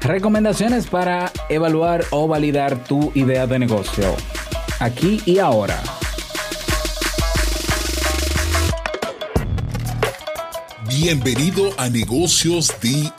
Recomendaciones 0.00 0.86
para 0.86 1.30
evaluar 1.48 2.04
o 2.10 2.26
validar 2.26 2.84
tu 2.84 3.12
idea 3.14 3.46
de 3.46 3.58
negocio. 3.58 4.16
Aquí 4.80 5.20
y 5.26 5.38
ahora. 5.38 5.80
Bienvenido 10.88 11.70
a 11.78 11.88
Negocios 11.88 12.74
DIY. 12.80 13.10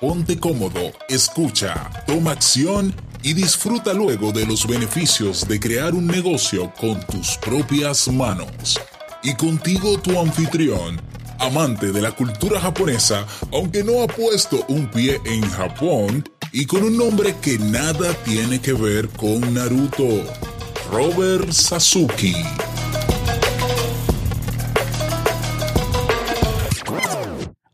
Ponte 0.00 0.38
cómodo, 0.38 0.92
escucha, 1.08 1.90
toma 2.06 2.32
acción 2.32 2.94
y 3.22 3.34
disfruta 3.34 3.92
luego 3.92 4.32
de 4.32 4.46
los 4.46 4.66
beneficios 4.66 5.46
de 5.46 5.60
crear 5.60 5.94
un 5.94 6.06
negocio 6.06 6.72
con 6.80 7.00
tus 7.06 7.36
propias 7.38 8.08
manos. 8.08 8.80
Y 9.22 9.34
contigo 9.34 9.98
tu 9.98 10.18
anfitrión, 10.18 11.00
amante 11.40 11.90
de 11.90 12.02
la 12.02 12.12
cultura 12.12 12.60
japonesa, 12.60 13.26
aunque 13.52 13.82
no 13.82 14.02
ha 14.02 14.06
puesto 14.06 14.64
un 14.68 14.90
pie 14.90 15.20
en 15.24 15.42
Japón, 15.42 16.24
y 16.52 16.66
con 16.66 16.82
un 16.84 16.96
nombre 16.96 17.34
que 17.40 17.58
nada 17.58 18.12
tiene 18.24 18.60
que 18.60 18.72
ver 18.72 19.08
con 19.08 19.54
Naruto, 19.54 20.24
Robert 20.90 21.50
Sasuke. 21.50 22.34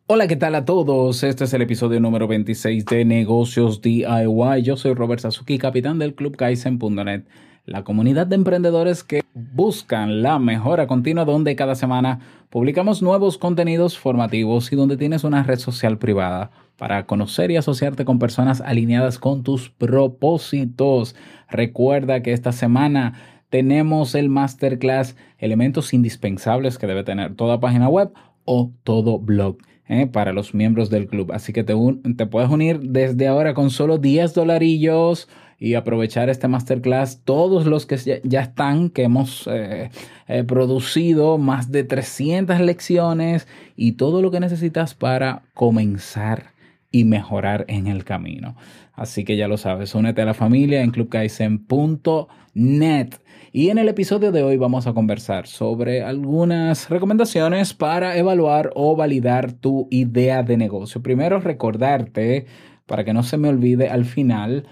Hola, 0.09 0.29
¿qué 0.29 0.37
tal 0.37 0.55
a 0.55 0.65
todos? 0.65 1.24
Este 1.24 1.45
es 1.45 1.52
el 1.52 1.62
episodio 1.62 1.98
número 1.98 2.29
26 2.29 2.85
de 2.85 3.05
Negocios 3.05 3.83
DIY. 3.83 4.62
Yo 4.62 4.77
soy 4.77 4.95
Robert 4.95 5.21
Sasuki, 5.21 5.59
capitán 5.59 5.98
del 5.98 6.15
Club 6.15 6.37
Kaizen.net, 6.37 7.24
la 7.66 7.83
comunidad 7.83 8.29
de 8.29 8.37
emprendedores 8.37 9.02
que 9.02 9.23
buscan 9.34 10.23
la 10.23 10.38
mejora 10.38 10.87
continua 10.87 11.24
donde 11.24 11.57
cada 11.57 11.74
semana 11.74 12.20
publicamos 12.48 13.02
nuevos 13.02 13.38
contenidos 13.38 13.98
formativos 13.98 14.73
y 14.73 14.77
donde 14.77 14.97
tienes 14.97 15.24
una 15.24 15.43
red 15.43 15.59
social 15.59 15.98
privada 15.98 16.52
para 16.79 17.07
conocer 17.07 17.51
y 17.51 17.57
asociarte 17.57 18.05
con 18.05 18.21
personas 18.21 18.60
alineadas 18.60 19.18
con 19.18 19.43
tus 19.43 19.68
propósitos. 19.68 21.16
Recuerda 21.51 22.23
que 22.23 22.32
esta 22.32 22.52
semana 22.52 23.15
tenemos 23.51 24.15
el 24.15 24.29
masterclass 24.29 25.16
Elementos 25.38 25.93
indispensables 25.93 26.79
que 26.79 26.87
debe 26.87 27.02
tener 27.02 27.35
toda 27.35 27.60
página 27.60 27.88
web 27.88 28.12
o 28.45 28.71
todo 28.85 29.18
blog. 29.18 29.59
¿Eh? 29.88 30.06
para 30.06 30.32
los 30.32 30.54
miembros 30.54 30.90
del 30.90 31.06
club. 31.06 31.32
Así 31.32 31.52
que 31.52 31.65
te, 31.65 31.74
te, 32.16 32.26
puedes 32.26 32.51
unir 32.51 32.80
desde 32.80 33.29
ahora 33.29 33.54
con 33.54 33.70
solo 33.70 33.98
10 33.98 34.34
dolarillos 34.34 35.28
y 35.59 35.74
aprovechar 35.74 36.28
este 36.28 36.48
masterclass. 36.48 37.23
Todos 37.24 37.66
los 37.66 37.87
que 37.87 38.20
ya, 38.24 38.40
están, 38.40 38.90
que 38.90 39.04
hemos 39.04 39.46
eh, 39.46 39.90
eh, 40.28 40.45
producido 40.45 41.38
más 41.38 41.70
de 41.70 41.84
300 41.84 42.60
lecciones 42.60 43.46
y 43.76 43.93
todo 43.93 44.23
lo 44.23 44.30
que 44.30 44.40
necesitas 44.40 44.95
para 44.95 45.43
comenzar 45.54 46.54
y 46.90 47.04
mejorar 47.04 47.65
en 47.68 47.87
el 47.87 48.04
camino. 48.04 48.56
Así 48.95 49.24
que 49.24 49.37
ya 49.37 49.48
lo 49.48 49.59
sabes, 49.59 49.95
únete 49.95 50.23
a 50.23 50.24
la 50.24 50.34
familia 50.34 50.82
en 50.82 50.90
clubkaisen.net. 50.90 53.15
Y 53.57 53.71
en 53.71 53.79
el 53.79 53.88
episodio 53.88 54.32
de 54.32 54.43
hoy 54.43 54.59
vamos 54.59 54.87
a 54.87 54.93
conversar 54.93 55.46
sobre 55.46 56.02
algunas 56.02 56.90
recomendaciones 56.90 57.73
para 57.73 58.18
evaluar 58.18 58.71
o 58.74 58.96
validar 58.96 59.52
tu 59.52 59.88
idea 59.90 60.43
de 60.43 60.59
negocio. 60.59 61.02
Primero 61.02 61.40
recordarte, 61.40 62.45
para 62.84 63.02
que 63.02 63.15
no 63.15 63.23
se 63.23 63.38
me 63.38 63.49
olvide 63.49 63.88
al 63.88 64.04
final, 64.04 64.66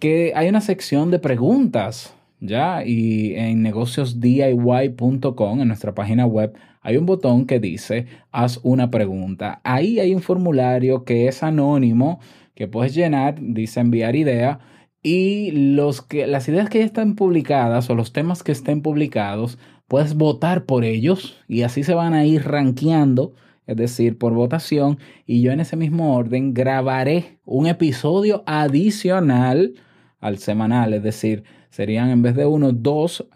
que 0.00 0.32
hay 0.34 0.48
una 0.48 0.62
sección 0.62 1.10
de 1.10 1.18
preguntas, 1.18 2.14
¿ya? 2.40 2.86
Y 2.86 3.34
en 3.34 3.62
negociosdiy.com, 3.62 5.60
en 5.60 5.68
nuestra 5.68 5.94
página 5.94 6.24
web, 6.24 6.54
hay 6.80 6.96
un 6.96 7.04
botón 7.04 7.44
que 7.44 7.60
dice 7.60 8.06
haz 8.32 8.60
una 8.62 8.90
pregunta. 8.90 9.60
Ahí 9.62 10.00
hay 10.00 10.14
un 10.14 10.22
formulario 10.22 11.04
que 11.04 11.28
es 11.28 11.42
anónimo, 11.42 12.18
que 12.54 12.66
puedes 12.66 12.94
llenar, 12.94 13.34
dice 13.38 13.80
enviar 13.80 14.16
idea 14.16 14.60
y 15.06 15.50
los 15.50 16.00
que, 16.00 16.26
las 16.26 16.48
ideas 16.48 16.70
que 16.70 16.78
ya 16.78 16.86
están 16.86 17.14
publicadas 17.14 17.90
o 17.90 17.94
los 17.94 18.14
temas 18.14 18.42
que 18.42 18.52
estén 18.52 18.80
publicados, 18.80 19.58
puedes 19.86 20.14
votar 20.14 20.64
por 20.64 20.82
ellos 20.82 21.36
y 21.46 21.62
así 21.62 21.84
se 21.84 21.92
van 21.92 22.14
a 22.14 22.24
ir 22.24 22.44
rankeando, 22.44 23.34
es 23.66 23.76
decir, 23.76 24.16
por 24.16 24.32
votación. 24.32 24.98
Y 25.26 25.42
yo 25.42 25.52
en 25.52 25.60
ese 25.60 25.76
mismo 25.76 26.16
orden 26.16 26.54
grabaré 26.54 27.38
un 27.44 27.66
episodio 27.66 28.42
adicional 28.46 29.74
al 30.20 30.38
semanal, 30.38 30.94
es 30.94 31.02
decir, 31.02 31.44
serían 31.68 32.08
en 32.08 32.22
vez 32.22 32.34
de 32.34 32.46
uno, 32.46 32.72
dos, 32.72 33.26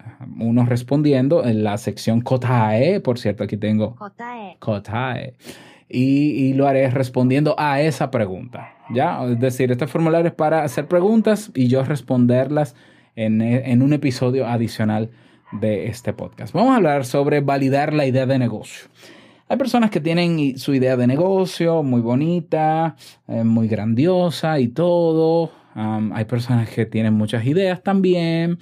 uno 0.40 0.64
respondiendo 0.64 1.44
en 1.44 1.64
la 1.64 1.76
sección 1.76 2.22
Kotae, 2.22 3.00
por 3.00 3.18
cierto, 3.18 3.44
aquí 3.44 3.58
tengo 3.58 3.94
Kotae. 3.94 4.56
Kotae 4.58 5.34
y, 5.88 6.52
lo 6.54 6.66
haré 6.66 6.90
respondiendo 6.90 7.54
a 7.58 7.80
esa 7.80 8.10
pregunta. 8.10 8.74
¿Ya? 8.90 9.24
Es 9.24 9.38
decir, 9.38 9.70
este 9.70 9.86
formulario 9.86 10.28
es 10.28 10.34
para 10.34 10.64
hacer 10.64 10.88
preguntas 10.88 11.50
y 11.54 11.68
yo 11.68 11.84
responderlas 11.84 12.74
en, 13.16 13.42
en 13.42 13.82
un 13.82 13.92
episodio 13.92 14.46
adicional 14.46 15.10
de 15.52 15.86
este 15.86 16.12
podcast. 16.12 16.52
Vamos 16.52 16.72
a 16.72 16.76
hablar 16.76 17.04
sobre 17.04 17.40
validar 17.40 17.92
la 17.92 18.06
idea 18.06 18.26
de 18.26 18.38
negocio. 18.38 18.88
Hay 19.48 19.56
personas 19.56 19.90
que 19.90 20.00
tienen 20.00 20.58
su 20.58 20.74
idea 20.74 20.96
de 20.96 21.06
negocio 21.06 21.82
muy 21.82 22.02
bonita, 22.02 22.96
eh, 23.26 23.44
muy 23.44 23.66
grandiosa 23.66 24.60
y 24.60 24.68
todo. 24.68 25.50
hay 25.74 26.24
personas 26.24 26.68
que 26.68 26.86
tienen 26.86 27.14
muchas 27.14 27.46
ideas 27.46 27.82
también 27.82 28.58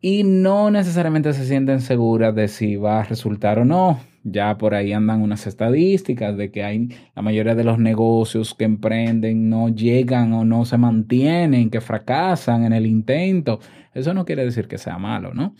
y 0.00 0.24
no 0.24 0.70
necesariamente 0.70 1.32
se 1.34 1.44
sienten 1.44 1.80
seguras 1.80 2.34
de 2.34 2.48
si 2.48 2.76
va 2.76 3.00
a 3.00 3.04
resultar 3.04 3.58
o 3.58 3.64
no. 3.64 4.00
Ya 4.22 4.58
por 4.58 4.74
ahí 4.74 4.92
andan 4.92 5.22
unas 5.22 5.46
estadísticas 5.46 6.36
de 6.36 6.50
que 6.50 6.62
hay 6.62 6.88
la 7.16 7.22
mayoría 7.22 7.54
de 7.54 7.64
los 7.64 7.78
negocios 7.78 8.54
que 8.54 8.64
emprenden 8.64 9.48
no 9.48 9.70
llegan 9.70 10.32
o 10.34 10.44
no 10.44 10.64
se 10.66 10.76
mantienen, 10.76 11.70
que 11.70 11.80
fracasan 11.80 12.64
en 12.64 12.72
el 12.72 12.86
intento. 12.86 13.60
Eso 13.94 14.12
no 14.12 14.26
quiere 14.26 14.44
decir 14.44 14.68
que 14.68 14.76
sea 14.76 14.98
malo, 14.98 15.32
¿no? 15.32 15.54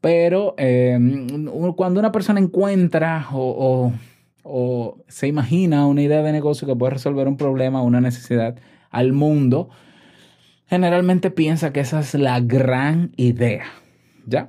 Pero 0.00 0.54
em, 0.56 1.46
cuando 1.74 2.00
una 2.00 2.12
persona 2.12 2.40
encuentra 2.40 3.26
o, 3.32 3.92
o 4.42 4.98
se 5.08 5.26
imagina 5.26 5.86
una 5.86 6.02
idea 6.02 6.22
de 6.22 6.32
negocio 6.32 6.66
que 6.66 6.76
puede 6.76 6.94
resolver 6.94 7.28
un 7.28 7.36
problema 7.36 7.82
o 7.82 7.84
una 7.84 8.00
necesidad 8.00 8.56
al 8.90 9.12
mundo, 9.12 9.68
generalmente 10.66 11.30
piensa 11.30 11.72
que 11.72 11.80
esa 11.80 12.00
es 12.00 12.14
la 12.14 12.40
gran 12.40 13.12
idea. 13.16 13.64
¿Ya? 14.26 14.48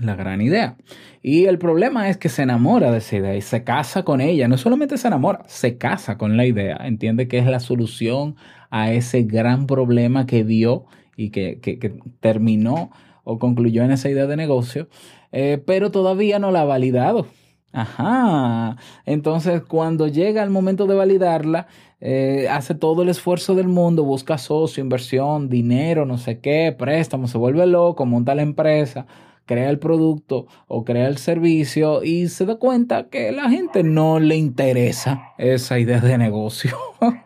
La 0.00 0.14
gran 0.16 0.40
idea. 0.40 0.76
Y 1.22 1.46
el 1.46 1.58
problema 1.58 2.08
es 2.08 2.16
que 2.16 2.28
se 2.28 2.42
enamora 2.42 2.90
de 2.90 2.98
esa 2.98 3.16
idea 3.16 3.36
y 3.36 3.40
se 3.40 3.64
casa 3.64 4.04
con 4.04 4.20
ella. 4.20 4.48
No 4.48 4.56
solamente 4.56 4.98
se 4.98 5.08
enamora, 5.08 5.42
se 5.46 5.78
casa 5.78 6.16
con 6.16 6.36
la 6.36 6.46
idea. 6.46 6.76
Entiende 6.82 7.28
que 7.28 7.38
es 7.38 7.46
la 7.46 7.60
solución 7.60 8.36
a 8.70 8.92
ese 8.92 9.22
gran 9.22 9.66
problema 9.66 10.26
que 10.26 10.44
vio 10.44 10.86
y 11.16 11.30
que, 11.30 11.58
terminó 12.20 12.90
o 13.24 13.38
concluyó 13.38 13.82
en 13.82 13.90
esa 13.90 14.08
idea 14.08 14.26
de 14.26 14.36
negocio, 14.36 14.88
eh, 15.32 15.62
pero 15.66 15.90
todavía 15.90 16.38
no 16.38 16.50
la 16.50 16.62
ha 16.62 16.64
validado. 16.64 17.26
Ajá. 17.72 18.76
Entonces, 19.04 19.62
cuando 19.62 20.06
llega 20.06 20.42
el 20.42 20.50
momento 20.50 20.86
de 20.86 20.94
validarla, 20.94 21.66
eh, 22.00 22.46
hace 22.50 22.74
todo 22.74 23.02
el 23.02 23.08
esfuerzo 23.08 23.54
del 23.54 23.68
mundo, 23.68 24.04
busca 24.04 24.38
socio, 24.38 24.82
inversión, 24.82 25.48
dinero, 25.48 26.06
no 26.06 26.16
sé 26.16 26.38
qué, 26.40 26.74
préstamo, 26.76 27.26
se 27.26 27.36
vuelve 27.36 27.66
loco, 27.66 28.06
monta 28.06 28.34
la 28.34 28.42
empresa 28.42 29.06
crea 29.48 29.70
el 29.70 29.78
producto 29.80 30.46
o 30.68 30.84
crea 30.84 31.08
el 31.08 31.16
servicio 31.16 32.04
y 32.04 32.28
se 32.28 32.44
da 32.44 32.56
cuenta 32.56 33.08
que 33.08 33.32
la 33.32 33.48
gente 33.48 33.82
no 33.82 34.20
le 34.20 34.36
interesa 34.36 35.32
esa 35.38 35.78
idea 35.78 36.00
de 36.00 36.18
negocio. 36.18 36.76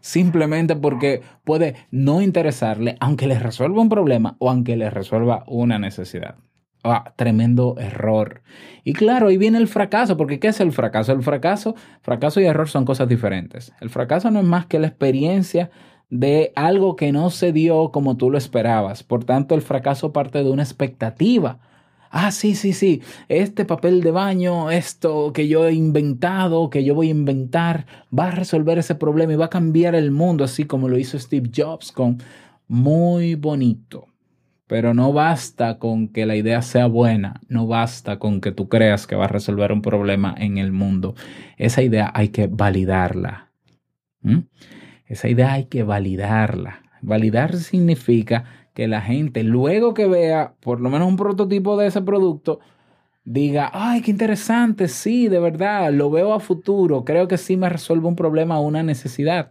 Simplemente 0.00 0.74
porque 0.74 1.20
puede 1.44 1.76
no 1.90 2.22
interesarle 2.22 2.96
aunque 3.00 3.26
le 3.26 3.38
resuelva 3.38 3.82
un 3.82 3.90
problema 3.90 4.36
o 4.40 4.50
aunque 4.50 4.76
le 4.76 4.88
resuelva 4.88 5.44
una 5.46 5.78
necesidad. 5.78 6.36
Ah, 6.84 7.12
tremendo 7.16 7.76
error. 7.78 8.40
Y 8.82 8.94
claro, 8.94 9.28
ahí 9.28 9.36
viene 9.36 9.58
el 9.58 9.68
fracaso, 9.68 10.16
porque 10.16 10.38
¿qué 10.38 10.48
es 10.48 10.60
el 10.60 10.72
fracaso? 10.72 11.12
El 11.12 11.22
fracaso, 11.22 11.74
fracaso 12.00 12.40
y 12.40 12.46
error 12.46 12.68
son 12.68 12.86
cosas 12.86 13.08
diferentes. 13.08 13.72
El 13.80 13.90
fracaso 13.90 14.30
no 14.30 14.40
es 14.40 14.46
más 14.46 14.66
que 14.66 14.78
la 14.78 14.86
experiencia 14.86 15.70
de 16.10 16.52
algo 16.56 16.96
que 16.96 17.12
no 17.12 17.30
se 17.30 17.52
dio 17.52 17.90
como 17.90 18.16
tú 18.16 18.30
lo 18.30 18.38
esperabas. 18.38 19.02
Por 19.02 19.24
tanto, 19.24 19.54
el 19.54 19.62
fracaso 19.62 20.12
parte 20.12 20.42
de 20.42 20.50
una 20.50 20.62
expectativa. 20.62 21.58
Ah, 22.10 22.30
sí, 22.30 22.54
sí, 22.54 22.72
sí, 22.72 23.02
este 23.28 23.66
papel 23.66 24.00
de 24.00 24.10
baño, 24.10 24.70
esto 24.70 25.32
que 25.34 25.46
yo 25.46 25.66
he 25.66 25.74
inventado, 25.74 26.70
que 26.70 26.82
yo 26.82 26.94
voy 26.94 27.08
a 27.08 27.10
inventar, 27.10 27.86
va 28.16 28.28
a 28.28 28.30
resolver 28.30 28.78
ese 28.78 28.94
problema 28.94 29.34
y 29.34 29.36
va 29.36 29.46
a 29.46 29.50
cambiar 29.50 29.94
el 29.94 30.10
mundo, 30.10 30.44
así 30.44 30.64
como 30.64 30.88
lo 30.88 30.96
hizo 30.96 31.18
Steve 31.18 31.50
Jobs 31.54 31.92
con 31.92 32.22
muy 32.66 33.34
bonito. 33.34 34.06
Pero 34.66 34.94
no 34.94 35.12
basta 35.12 35.78
con 35.78 36.08
que 36.08 36.24
la 36.24 36.36
idea 36.36 36.62
sea 36.62 36.86
buena, 36.86 37.40
no 37.48 37.66
basta 37.66 38.18
con 38.18 38.40
que 38.40 38.52
tú 38.52 38.68
creas 38.68 39.06
que 39.06 39.16
va 39.16 39.24
a 39.24 39.28
resolver 39.28 39.72
un 39.72 39.82
problema 39.82 40.34
en 40.38 40.56
el 40.58 40.72
mundo. 40.72 41.14
Esa 41.58 41.82
idea 41.82 42.10
hay 42.14 42.28
que 42.28 42.46
validarla. 42.46 43.50
Esa 45.08 45.28
idea 45.28 45.52
hay 45.54 45.64
que 45.64 45.82
validarla. 45.82 46.82
Validar 47.00 47.56
significa 47.56 48.44
que 48.74 48.86
la 48.86 49.00
gente, 49.00 49.42
luego 49.42 49.94
que 49.94 50.06
vea 50.06 50.54
por 50.60 50.80
lo 50.80 50.90
menos 50.90 51.08
un 51.08 51.16
prototipo 51.16 51.76
de 51.76 51.88
ese 51.88 52.02
producto, 52.02 52.60
diga, 53.24 53.70
ay, 53.72 54.02
qué 54.02 54.10
interesante, 54.10 54.88
sí, 54.88 55.28
de 55.28 55.40
verdad, 55.40 55.92
lo 55.92 56.10
veo 56.10 56.32
a 56.32 56.40
futuro, 56.40 57.04
creo 57.04 57.26
que 57.28 57.38
sí 57.38 57.56
me 57.56 57.68
resuelve 57.68 58.06
un 58.06 58.16
problema 58.16 58.58
o 58.60 58.62
una 58.62 58.82
necesidad. 58.82 59.50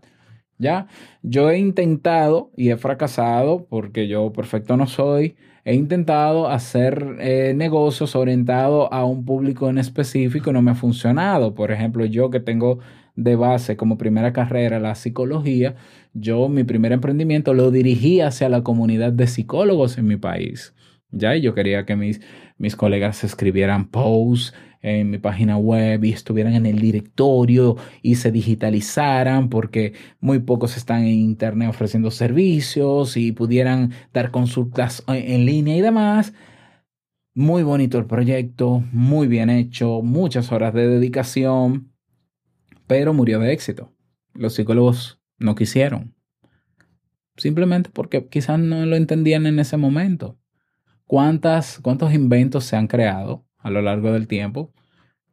¿Ya? 0.60 0.88
Yo 1.22 1.52
he 1.52 1.60
intentado 1.60 2.52
y 2.58 2.72
he 2.72 2.78
fracasado 2.78 3.68
porque 3.70 4.08
yo 4.08 4.34
perfecto 4.34 4.76
no 4.76 4.88
soy. 4.88 5.36
He 5.68 5.76
intentado 5.76 6.48
hacer 6.48 7.18
eh, 7.20 7.52
negocios 7.54 8.16
orientados 8.16 8.88
a 8.90 9.04
un 9.04 9.26
público 9.26 9.70
en 9.70 9.78
específico 9.78 10.50
y 10.50 10.54
no 10.54 10.62
me 10.62 10.72
ha 10.72 10.76
funcionado. 10.76 11.56
Por 11.56 11.74
ejemplo, 11.74 12.06
yo 12.06 12.30
que 12.30 12.40
tengo 12.40 12.80
de 13.18 13.36
base 13.36 13.76
como 13.76 13.98
primera 13.98 14.32
carrera 14.32 14.80
la 14.80 14.96
psicología, 14.96 15.76
yo 16.14 16.48
mi 16.48 16.64
primer 16.64 16.94
emprendimiento 16.94 17.54
lo 17.54 17.70
dirigí 17.70 18.22
hacia 18.22 18.48
la 18.48 18.64
comunidad 18.64 19.12
de 19.12 19.28
psicólogos 19.28 19.98
en 19.98 20.08
mi 20.08 20.16
país. 20.16 20.74
Ya, 21.12 21.36
y 21.36 21.42
yo 21.42 21.54
quería 21.54 21.86
que 21.86 21.98
mis, 21.98 22.22
mis 22.58 22.78
colegas 22.78 23.26
escribieran 23.26 23.90
posts 23.90 24.54
en 24.82 25.10
mi 25.10 25.18
página 25.18 25.58
web 25.58 26.04
y 26.04 26.12
estuvieran 26.12 26.54
en 26.54 26.66
el 26.66 26.80
directorio 26.80 27.78
y 28.02 28.16
se 28.16 28.32
digitalizaran 28.32 29.50
porque 29.50 29.94
muy 30.20 30.40
pocos 30.40 30.78
están 30.78 31.04
en 31.04 31.16
internet 31.16 31.70
ofreciendo 31.70 32.12
servicios 32.12 33.18
y 33.18 33.32
pudieran 33.32 33.92
dar 34.14 34.32
consultas 34.32 35.04
en 35.08 35.46
línea 35.46 35.76
y 35.76 35.82
demás. 35.82 36.34
Muy 37.34 37.64
bonito 37.64 37.98
el 38.00 38.06
proyecto, 38.06 38.84
muy 38.92 39.28
bien 39.28 39.50
hecho, 39.50 40.02
muchas 40.02 40.52
horas 40.52 40.74
de 40.74 40.88
dedicación, 40.88 41.92
pero 42.88 43.14
murió 43.14 43.40
de 43.40 43.54
éxito. 43.54 43.94
Los 44.34 44.56
psicólogos 44.56 45.20
no 45.38 45.56
quisieron. 45.56 46.16
Simplemente 47.36 47.92
porque 47.94 48.28
quizás 48.28 48.60
no 48.60 48.86
lo 48.88 48.96
entendían 48.96 49.46
en 49.46 49.60
ese 49.60 49.78
momento 49.78 50.40
cuántas, 51.06 51.80
cuántos 51.80 52.14
inventos 52.14 52.66
se 52.66 52.76
han 52.76 52.88
creado 52.88 53.47
a 53.58 53.70
lo 53.70 53.82
largo 53.82 54.12
del 54.12 54.28
tiempo, 54.28 54.72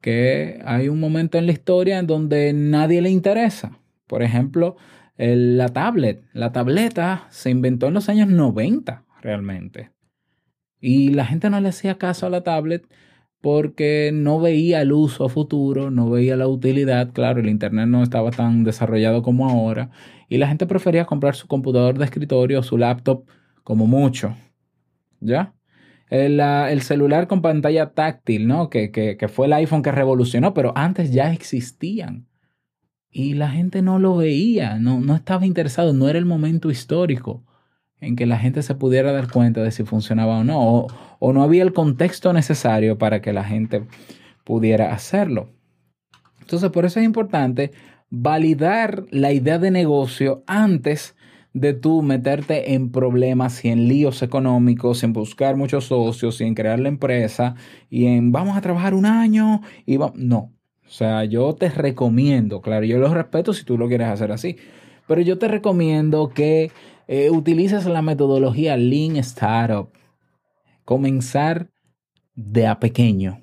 que 0.01 0.61
hay 0.65 0.89
un 0.89 1.01
momento 1.01 1.39
en 1.39 1.47
la 1.47 1.53
historia 1.53 1.99
en 1.99 2.07
donde 2.07 2.53
nadie 2.53 3.01
le 3.01 3.11
interesa. 3.11 3.79
Por 4.07 4.23
ejemplo, 4.23 4.77
la 5.17 5.69
tablet. 5.69 6.25
La 6.33 6.53
tableta 6.53 7.27
se 7.31 7.51
inventó 7.51 7.87
en 7.89 7.95
los 7.95 8.09
años 8.09 8.29
90 8.29 9.05
realmente. 9.23 9.91
Y 10.81 11.11
la 11.11 11.25
gente 11.25 11.49
no 11.49 11.61
le 11.61 11.71
hacía 11.71 11.97
caso 11.97 12.27
a 12.27 12.31
la 12.31 12.43
tablet 12.43 12.87
porque 13.41 14.11
no 14.13 14.41
veía 14.41 14.81
el 14.83 14.93
uso 14.93 15.29
futuro, 15.29 15.91
no 15.91 16.11
veía 16.11 16.37
la 16.37 16.49
utilidad. 16.49 17.13
Claro, 17.13 17.41
el 17.41 17.49
Internet 17.49 17.89
no 17.89 18.03
estaba 18.03 18.31
tan 18.31 18.65
desarrollado 18.65 19.23
como 19.23 19.49
ahora. 19.49 19.91
Y 20.29 20.39
la 20.39 20.49
gente 20.49 20.67
prefería 20.67 21.05
comprar 21.05 21.35
su 21.35 21.47
computador 21.47 21.99
de 21.99 22.05
escritorio 22.05 22.61
o 22.61 22.63
su 22.63 22.77
laptop 22.79 23.25
como 23.63 23.87
mucho. 23.87 24.35
¿Ya? 25.21 25.55
El, 26.15 26.83
celular 26.83 27.27
con 27.27 27.43
pantalla 27.43 27.91
táctil, 27.91 28.47
¿no? 28.47 28.71
Que, 28.71 28.91
que, 28.91 29.29
fue 29.29 29.47
el 29.47 29.53
iPhone 29.55 29.83
que 29.83 29.93
revolucionó, 29.93 30.55
pero 30.55 30.73
antes 30.77 31.13
ya 31.13 31.33
existían. 31.33 32.27
Y 33.11 33.35
la 33.35 33.51
gente 33.51 33.83
no 33.83 33.99
lo 33.99 34.17
veía, 34.17 34.79
no, 34.79 35.01
no 35.01 35.15
estaba 35.15 35.47
interesado, 35.47 35.93
no 35.93 36.09
era 36.09 36.19
el 36.19 36.25
momento 36.25 36.71
histórico 36.71 37.45
en 38.01 38.17
que 38.17 38.27
la 38.27 38.39
gente 38.39 38.63
se 38.63 38.75
pudiera 38.75 39.13
dar 39.13 39.31
cuenta 39.31 39.63
de 39.63 39.71
si 39.71 39.85
funcionaba 39.85 40.39
o 40.39 40.45
no, 40.45 40.61
o, 40.61 40.87
o 41.19 41.33
no 41.33 41.43
había 41.43 41.63
el 41.63 41.73
contexto 41.73 42.33
necesario 42.33 42.99
para 42.99 43.21
que 43.21 43.33
la 43.33 43.45
gente 43.45 43.85
pudiera 44.45 44.93
hacerlo. 44.93 45.51
Entonces, 46.41 46.71
por 46.71 46.85
eso 46.85 47.01
es 47.01 47.07
importante 47.07 47.73
validar 48.11 49.05
la 49.11 49.33
idea 49.33 49.59
de 49.59 49.71
negocio 49.71 50.45
antes 50.47 51.17
de 51.55 51.73
tú 51.73 52.03
meterte 52.03 52.75
en 52.75 52.91
problemas 52.91 53.65
y 53.65 53.69
en 53.69 53.89
líos 53.89 54.23
económicos, 54.23 55.03
en 55.05 55.13
buscar 55.13 55.57
muchos 55.57 55.87
socios 55.87 56.41
y 56.41 56.45
en 56.45 56.55
crear 56.55 56.81
la 56.81 56.89
empresa 56.89 57.55
y 57.89 58.07
en 58.07 58.33
vamos 58.33 58.57
a 58.57 58.61
trabajar 58.61 58.93
un 58.93 59.07
año 59.07 59.63
y 59.87 59.97
va... 59.97 60.13
no. 60.15 60.51
O 60.87 60.91
sea, 60.97 61.25
yo 61.25 61.55
te 61.55 61.71
recomiendo, 61.71 62.61
claro, 62.61 62.85
yo 62.85 62.99
lo 62.99 63.13
respeto 63.13 63.55
si 63.55 63.65
tú 63.65 63.79
lo 63.79 63.89
quieres 63.89 64.09
hacer 64.09 64.31
así, 64.31 64.57
pero 65.09 65.23
yo 65.23 65.39
te 65.39 65.49
recomiendo 65.49 66.29
que 66.29 66.71
eh, 67.09 67.31
utilices 67.31 67.87
la 67.87 68.03
metodología 68.03 68.77
Lean 68.77 69.17
Startup. 69.17 69.89
Comenzar 70.85 71.71
de 72.35 72.67
a 72.67 72.79
pequeño. 72.81 73.43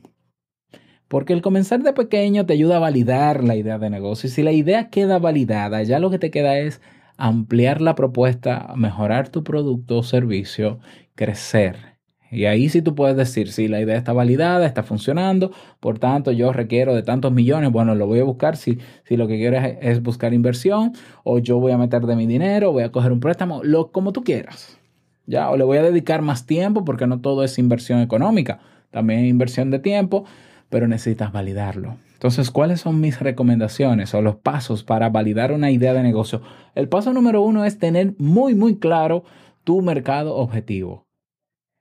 Porque 1.08 1.34
el 1.34 1.42
comenzar 1.42 1.81
de 1.84 1.94
pequeño 1.94 2.46
te 2.46 2.54
ayuda 2.54 2.78
a 2.78 2.80
validar 2.80 3.44
la 3.44 3.56
idea 3.56 3.80
de 3.80 3.90
negocio. 3.90 4.28
Y 4.28 4.31
si 4.31 4.44
la 4.44 4.52
idea 4.52 4.90
queda 4.90 5.19
validada, 5.19 5.84
ya 5.84 6.00
lo 6.00 6.10
que 6.10 6.19
te 6.19 6.31
queda 6.31 6.58
es 6.60 6.81
ampliar 7.28 7.82
la 7.82 7.96
propuesta, 7.96 8.74
mejorar 8.76 9.30
tu 9.30 9.44
producto 9.44 10.00
o 10.00 10.04
servicio, 10.04 10.80
crecer. 11.16 11.92
Y 12.32 12.46
ahí 12.46 12.70
sí 12.70 12.82
tú 12.82 12.96
puedes 12.96 13.18
decir, 13.18 13.52
si 13.52 13.68
la 13.68 13.82
idea 13.82 13.98
está 13.98 14.14
validada, 14.14 14.66
está 14.66 14.84
funcionando, 14.84 15.52
por 15.80 16.00
tanto 16.00 16.32
yo 16.32 16.54
requiero 16.54 16.96
de 16.96 17.04
tantos 17.04 17.32
millones, 17.32 17.72
bueno, 17.72 17.94
lo 17.94 18.08
voy 18.08 18.20
a 18.20 18.24
buscar 18.24 18.56
si, 18.56 18.80
si 19.04 19.18
lo 19.18 19.28
que 19.28 19.38
quieres 19.38 19.78
es 19.82 20.02
buscar 20.02 20.34
inversión 20.34 20.94
o 21.24 21.40
yo 21.40 21.60
voy 21.60 21.74
a 21.74 21.78
meter 21.78 22.06
de 22.06 22.16
mi 22.16 22.26
dinero, 22.26 22.72
voy 22.72 22.84
a 22.84 22.92
coger 22.92 23.12
un 23.12 23.20
préstamo, 23.20 23.62
lo, 23.64 23.92
como 23.92 24.14
tú 24.14 24.24
quieras. 24.24 24.80
¿ya? 25.28 25.50
O 25.50 25.58
le 25.58 25.64
voy 25.64 25.78
a 25.78 25.84
dedicar 25.84 26.22
más 26.22 26.46
tiempo 26.46 26.86
porque 26.86 27.06
no 27.06 27.22
todo 27.22 27.44
es 27.44 27.60
inversión 27.60 28.00
económica, 28.00 28.60
también 28.90 29.26
inversión 29.26 29.70
de 29.70 29.80
tiempo, 29.80 30.26
pero 30.70 30.88
necesitas 30.88 31.32
validarlo. 31.32 31.98
Entonces, 32.22 32.52
¿cuáles 32.52 32.82
son 32.82 33.02
mis 33.02 33.20
recomendaciones 33.20 34.14
o 34.14 34.22
los 34.22 34.36
pasos 34.36 34.84
para 34.84 35.10
validar 35.10 35.52
una 35.52 35.72
idea 35.72 35.96
de 35.96 36.04
negocio? 36.04 36.44
El 36.76 36.88
paso 36.88 37.14
número 37.14 37.42
uno 37.42 37.66
es 37.66 37.80
tener 37.80 38.14
muy, 38.20 38.54
muy 38.54 38.78
claro 38.78 39.24
tu 39.64 39.82
mercado 39.82 40.36
objetivo. 40.36 41.08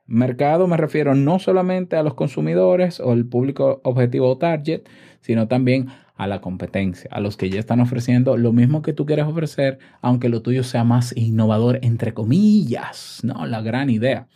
Mercado 0.07 0.67
me 0.67 0.79
refiero 0.79 1.15
no 1.15 1.41
solamente 1.41 1.97
a 1.97 2.03
los 2.03 2.15
consumidores 2.15 3.01
o 3.01 3.13
el 3.13 3.27
público 3.27 3.83
objetivo 3.85 4.31
o 4.31 4.39
target, 4.39 4.89
sino 5.21 5.47
también 5.47 5.89
a 6.17 6.27
la 6.27 6.41
competencia, 6.41 7.11
a 7.13 7.21
los 7.21 7.37
que 7.37 7.51
ya 7.51 7.61
están 7.61 7.81
ofreciendo 7.81 8.39
lo 8.39 8.55
mismo 8.55 8.81
que 8.81 8.95
tú 8.95 9.05
quieres 9.05 9.27
ofrecer, 9.27 9.79
aunque 10.01 10.31
lo 10.31 10.41
tuyo 10.41 10.65
sea 10.65 10.85
más 10.85 11.15
innovador, 11.19 11.81
entre 11.83 12.15
comillas, 12.15 13.21
¿no? 13.23 13.45
La 13.45 13.61
gran 13.61 13.91
idea. 13.91 14.27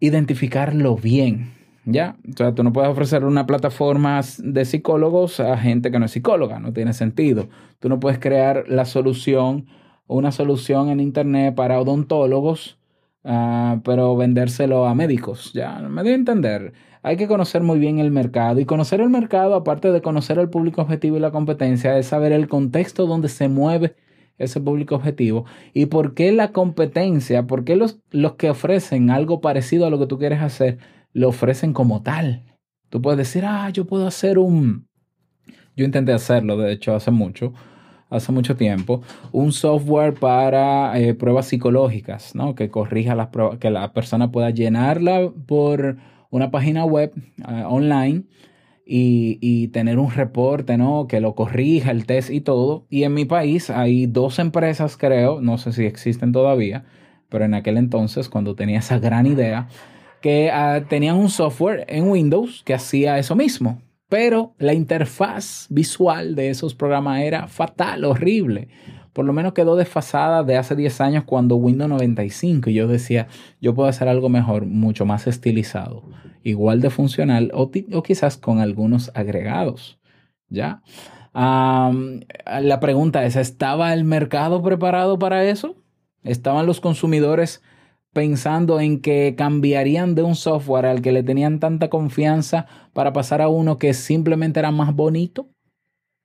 Identificarlo 0.00 0.96
bien. 0.96 1.57
¿Ya? 1.90 2.16
O 2.28 2.36
sea, 2.36 2.54
tú 2.54 2.62
no 2.62 2.70
puedes 2.70 2.90
ofrecer 2.90 3.24
una 3.24 3.46
plataforma 3.46 4.20
de 4.38 4.64
psicólogos 4.66 5.40
a 5.40 5.56
gente 5.56 5.90
que 5.90 5.98
no 5.98 6.04
es 6.04 6.10
psicóloga, 6.10 6.60
no 6.60 6.74
tiene 6.74 6.92
sentido. 6.92 7.48
Tú 7.78 7.88
no 7.88 7.98
puedes 7.98 8.18
crear 8.18 8.64
la 8.68 8.84
solución, 8.84 9.66
una 10.06 10.30
solución 10.30 10.90
en 10.90 11.00
Internet 11.00 11.54
para 11.54 11.80
odontólogos, 11.80 12.78
uh, 13.24 13.80
pero 13.84 14.14
vendérselo 14.16 14.86
a 14.86 14.94
médicos, 14.94 15.54
¿ya? 15.54 15.78
Me 15.78 16.02
a 16.02 16.14
entender. 16.14 16.74
Hay 17.02 17.16
que 17.16 17.26
conocer 17.26 17.62
muy 17.62 17.78
bien 17.78 17.98
el 18.00 18.10
mercado 18.10 18.60
y 18.60 18.66
conocer 18.66 19.00
el 19.00 19.08
mercado, 19.08 19.54
aparte 19.54 19.90
de 19.90 20.02
conocer 20.02 20.38
el 20.38 20.50
público 20.50 20.82
objetivo 20.82 21.16
y 21.16 21.20
la 21.20 21.30
competencia, 21.30 21.96
es 21.96 22.08
saber 22.08 22.32
el 22.32 22.48
contexto 22.48 23.06
donde 23.06 23.30
se 23.30 23.48
mueve 23.48 23.96
ese 24.36 24.60
público 24.60 24.94
objetivo 24.94 25.46
y 25.72 25.86
por 25.86 26.14
qué 26.14 26.32
la 26.32 26.52
competencia, 26.52 27.46
por 27.46 27.64
qué 27.64 27.76
los, 27.76 27.98
los 28.10 28.34
que 28.34 28.50
ofrecen 28.50 29.10
algo 29.10 29.40
parecido 29.40 29.86
a 29.86 29.90
lo 29.90 29.98
que 29.98 30.06
tú 30.06 30.18
quieres 30.18 30.40
hacer, 30.42 30.78
lo 31.18 31.28
ofrecen 31.28 31.72
como 31.72 32.02
tal. 32.02 32.44
Tú 32.90 33.02
puedes 33.02 33.18
decir, 33.18 33.44
ah, 33.44 33.68
yo 33.70 33.86
puedo 33.86 34.06
hacer 34.06 34.38
un... 34.38 34.86
Yo 35.76 35.84
intenté 35.84 36.12
hacerlo, 36.12 36.56
de 36.56 36.72
hecho, 36.72 36.94
hace 36.94 37.10
mucho, 37.10 37.52
hace 38.08 38.32
mucho 38.32 38.56
tiempo, 38.56 39.02
un 39.32 39.52
software 39.52 40.14
para 40.14 40.98
eh, 40.98 41.14
pruebas 41.14 41.46
psicológicas, 41.46 42.34
¿no? 42.34 42.54
Que 42.54 42.70
corrija 42.70 43.14
las 43.14 43.28
pruebas, 43.28 43.58
que 43.58 43.70
la 43.70 43.92
persona 43.92 44.32
pueda 44.32 44.50
llenarla 44.50 45.30
por 45.46 45.98
una 46.30 46.50
página 46.50 46.84
web 46.84 47.12
eh, 47.16 47.64
online 47.66 48.24
y, 48.84 49.38
y, 49.40 49.68
tener 49.68 49.98
un 49.98 50.10
reporte, 50.10 50.78
¿no? 50.78 51.06
Que 51.06 51.20
lo 51.20 51.34
corrija, 51.34 51.90
el 51.90 52.06
test 52.06 52.30
y 52.30 52.40
todo. 52.40 52.86
Y 52.90 53.04
en 53.04 53.14
mi 53.14 53.24
país 53.24 53.70
hay 53.70 54.06
dos 54.06 54.38
empresas, 54.38 54.96
creo, 54.96 55.40
no 55.40 55.58
sé 55.58 55.72
si 55.72 55.84
existen 55.84 56.32
todavía, 56.32 56.86
pero 57.28 57.44
en 57.44 57.54
aquel 57.54 57.76
entonces, 57.76 58.28
cuando 58.28 58.54
tenía 58.56 58.78
esa 58.80 58.98
gran 58.98 59.26
idea, 59.26 59.68
que 60.20 60.50
ah, 60.50 60.84
tenían 60.88 61.16
un 61.16 61.28
software 61.28 61.84
en 61.88 62.08
Windows 62.08 62.62
que 62.64 62.74
hacía 62.74 63.18
eso 63.18 63.36
mismo, 63.36 63.80
pero 64.08 64.54
la 64.58 64.74
interfaz 64.74 65.66
visual 65.68 66.34
de 66.34 66.50
esos 66.50 66.74
programas 66.74 67.22
era 67.22 67.46
fatal, 67.48 68.04
horrible. 68.04 68.68
Por 69.12 69.24
lo 69.24 69.32
menos 69.32 69.52
quedó 69.52 69.76
desfasada 69.76 70.44
de 70.44 70.56
hace 70.56 70.76
10 70.76 71.00
años 71.00 71.24
cuando 71.24 71.56
Windows 71.56 71.90
95 71.90 72.70
y 72.70 72.74
yo 72.74 72.86
decía, 72.86 73.26
yo 73.60 73.74
puedo 73.74 73.88
hacer 73.88 74.08
algo 74.08 74.28
mejor, 74.28 74.64
mucho 74.64 75.04
más 75.06 75.26
estilizado, 75.26 76.04
igual 76.42 76.80
de 76.80 76.90
funcional 76.90 77.50
o, 77.52 77.70
quizás 78.02 78.36
con 78.36 78.60
algunos 78.60 79.10
agregados. 79.14 79.98
¿Ya? 80.50 80.82
la 81.34 82.80
pregunta 82.80 83.24
es, 83.24 83.36
¿estaba 83.36 83.92
el 83.92 84.04
mercado 84.04 84.62
preparado 84.62 85.18
para 85.18 85.44
eso? 85.44 85.76
¿Estaban 86.24 86.66
los 86.66 86.80
consumidores 86.80 87.62
pensando 88.18 88.80
en 88.80 89.00
que 89.00 89.36
cambiarían 89.38 90.16
de 90.16 90.24
un 90.24 90.34
software 90.34 90.86
al 90.86 91.02
que 91.02 91.12
le 91.12 91.22
tenían 91.22 91.60
tanta 91.60 91.88
confianza 91.88 92.66
para 92.92 93.12
pasar 93.12 93.40
a 93.40 93.46
uno 93.46 93.78
que 93.78 93.94
simplemente 93.94 94.58
era 94.58 94.72
más 94.72 94.92
bonito 94.92 95.46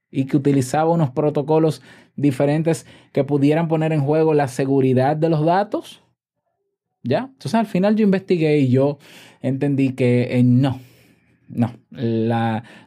y 0.09 0.25
que 0.25 0.35
utilizaba 0.35 0.89
unos 0.89 1.11
protocolos 1.11 1.83
diferentes 2.15 2.87
que 3.11 3.23
pudieran 3.23 3.67
poner 3.67 3.93
en 3.93 4.01
juego 4.01 4.33
la 4.33 4.47
seguridad 4.47 5.15
de 5.15 5.29
los 5.29 5.45
datos. 5.45 6.01
¿Ya? 7.03 7.29
Entonces 7.31 7.53
al 7.53 7.67
final 7.67 7.95
yo 7.95 8.03
investigué 8.03 8.57
y 8.57 8.69
yo 8.69 8.97
entendí 9.43 9.93
que 9.93 10.39
eh, 10.39 10.41
no, 10.41 10.79
no, 11.47 11.75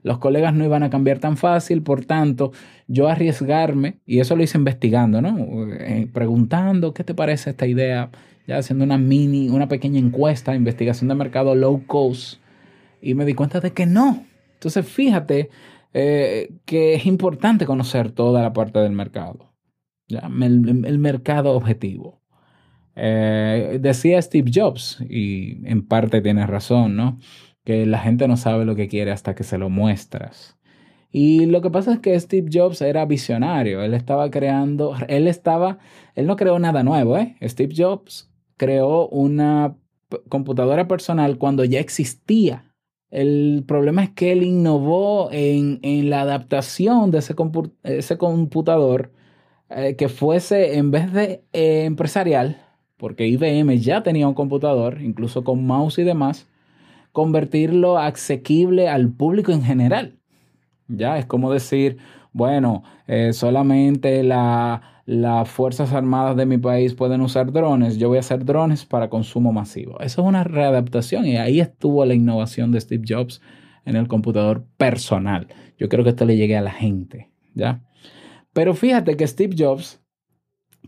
los 0.03 0.19
colegas 0.19 0.53
no 0.53 0.65
iban 0.65 0.83
a 0.83 0.91
cambiar 0.91 1.21
tan 1.21 1.37
fácil, 1.37 1.81
por 1.85 2.05
tanto, 2.07 2.51
yo 2.89 3.07
arriesgarme, 3.07 4.01
y 4.05 4.19
eso 4.19 4.35
lo 4.35 4.43
hice 4.43 4.59
investigando, 4.59 5.23
¿no? 5.23 5.73
Eh, 5.75 6.09
preguntando, 6.13 6.93
¿qué 6.93 7.05
te 7.05 7.15
parece 7.15 7.51
esta 7.51 7.69
idea? 7.69 8.11
Ya 8.47 8.59
haciendo 8.59 8.85
una 8.85 8.99
mini, 8.99 9.49
una 9.49 9.69
pequeña 9.69 9.99
encuesta, 9.99 10.55
investigación 10.55 11.09
de 11.09 11.15
mercado 11.15 11.55
low 11.55 11.85
cost, 11.87 12.41
y 13.01 13.15
me 13.15 13.25
di 13.25 13.35
cuenta 13.35 13.61
de 13.61 13.73
que 13.73 13.87
no. 13.87 14.25
Entonces, 14.55 14.87
fíjate 14.87 15.51
eh, 15.93 16.53
que 16.65 16.95
es 16.95 17.07
importante 17.07 17.67
conocer 17.67 18.13
toda 18.13 18.43
la 18.43 18.53
parte 18.53 18.79
del 18.79 18.93
mercado, 18.93 19.53
¿ya? 20.09 20.31
El, 20.41 20.99
mercado 20.99 21.53
objetivo. 21.53 22.23
Eh, 22.95 23.79
decía 23.81 24.23
Steve 24.23 24.51
Jobs, 24.55 24.99
y 25.09 25.67
en 25.69 25.87
parte 25.87 26.21
tiene 26.21 26.47
razón, 26.47 26.97
¿no? 26.97 27.19
que 27.67 27.85
la 27.85 27.99
gente 27.99 28.29
no 28.29 28.37
sabe 28.37 28.65
lo 28.65 28.77
que 28.77 28.87
quiere 28.87 29.11
hasta 29.11 29.35
que 29.35 29.43
se 29.43 29.59
lo 29.59 29.69
muestras. 29.69 30.57
Y 31.11 31.47
lo 31.47 31.61
que 31.63 31.71
pasa 31.71 31.95
es 31.95 31.99
que 31.99 32.19
Steve 32.19 32.49
Jobs 32.51 32.81
era 32.81 33.05
visionario, 33.05 33.83
él 33.83 33.93
estaba 33.93 34.31
creando, 34.31 34.95
él 35.09 35.27
estaba, 35.27 35.79
él 36.15 36.27
no 36.27 36.37
creó 36.37 36.61
nada 36.61 36.85
nuevo, 36.85 37.19
¿eh? 37.19 37.37
Steve 37.43 37.75
Jobs 37.77 38.31
creó 38.57 39.09
una 39.09 39.77
computadora 40.29 40.89
personal 40.89 41.39
cuando 41.39 41.65
ya 41.65 41.81
existía. 41.81 42.73
El 43.11 43.65
problema 43.67 44.03
es 44.03 44.11
que 44.11 44.33
él 44.33 44.43
innovó 44.43 45.29
en, 45.33 46.11
la 46.11 46.23
adaptación 46.23 47.11
de 47.11 47.19
ese, 47.19 47.35
ese 47.85 48.19
computador 48.19 49.13
eh, 49.71 49.97
que 49.97 50.09
fuese, 50.09 50.77
en 50.77 50.91
vez 50.91 51.13
de 51.13 51.45
eh, 51.53 51.85
empresarial, 51.85 52.63
porque 52.97 53.27
IBM 53.27 53.79
ya 53.79 54.03
tenía 54.03 54.29
un 54.29 54.35
computador, 54.35 55.01
incluso 55.01 55.45
con 55.45 55.67
mouse 55.67 55.99
y 55.99 56.05
demás, 56.05 56.49
convertirlo 57.13 57.99
asequible 57.99 58.89
al 58.89 59.11
público 59.11 59.53
en 59.53 59.63
general. 59.63 60.19
Ya 60.89 61.19
es 61.19 61.27
como 61.27 61.53
decir, 61.53 61.99
bueno, 62.33 62.85
eh, 63.07 63.33
solamente 63.33 64.23
las 65.07 65.49
Fuerzas 65.49 65.93
Armadas 65.93 66.37
de 66.37 66.47
mi 66.47 66.59
país 66.59 66.95
pueden 66.95 67.21
usar 67.21 67.53
drones, 67.53 67.97
yo 67.97 68.09
voy 68.09 68.17
a 68.17 68.21
hacer 68.21 68.45
drones 68.45 68.85
para 68.85 69.09
consumo 69.09 69.53
masivo. 69.53 70.01
Eso 70.01 70.23
es 70.23 70.29
una 70.29 70.43
readaptación 70.43 71.27
y 71.27 71.37
ahí 71.37 71.61
estuvo 71.61 72.05
la 72.05 72.15
innovación 72.15 72.73
de 72.73 72.81
Steve 72.81 73.05
Jobs 73.09 73.41
en 73.85 73.95
el 73.95 74.09
computador 74.09 74.67
personal. 74.77 75.47
Yo 75.79 75.89
creo 75.89 76.03
que 76.03 76.11
esto 76.11 76.25
le 76.25 76.37
llegue 76.37 76.57
a 76.57 76.61
la 76.61 76.73
gente, 76.73 77.31
¿ya? 77.55 77.85
Pero 78.53 78.75
fíjate 78.75 79.17
que 79.17 79.29
Steve 79.29 79.55
Jobs, 79.57 80.03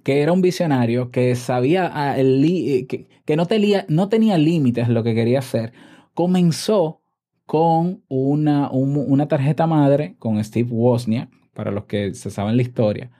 que 0.02 0.20
era 0.20 0.32
un 0.32 0.42
visionario, 0.42 1.12
que 1.12 1.36
sabía 1.36 1.88
ah, 1.94 2.18
el, 2.18 2.86
que, 2.88 3.06
que 3.24 3.36
no, 3.36 3.46
tenía, 3.46 3.86
no 3.88 4.08
tenía 4.08 4.36
límites 4.36 4.88
lo 4.88 5.04
que 5.04 5.14
quería 5.14 5.38
hacer, 5.38 5.72
comenzó 6.12 7.02
con 7.46 8.02
una, 8.08 8.68
una 8.70 9.28
tarjeta 9.28 9.68
madre 9.68 10.16
con 10.18 10.42
Steve 10.42 10.68
Wozniak, 10.72 11.30
para 11.54 11.70
los 11.70 11.84
que 11.84 12.14
se 12.14 12.30
saben 12.30 12.56
la 12.56 12.62
historia, 12.62 13.10